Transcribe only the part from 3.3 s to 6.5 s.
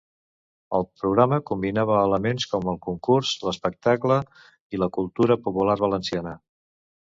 l'espectacle i la cultura popular valenciana.